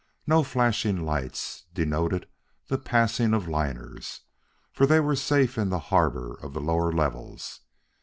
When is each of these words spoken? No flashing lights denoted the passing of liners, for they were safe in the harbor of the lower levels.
No 0.25 0.41
flashing 0.41 1.05
lights 1.05 1.65
denoted 1.75 2.25
the 2.69 2.79
passing 2.79 3.35
of 3.35 3.47
liners, 3.47 4.21
for 4.71 4.87
they 4.87 4.99
were 4.99 5.15
safe 5.15 5.59
in 5.59 5.69
the 5.69 5.77
harbor 5.93 6.33
of 6.33 6.53
the 6.53 6.59
lower 6.59 6.91
levels. 6.91 7.59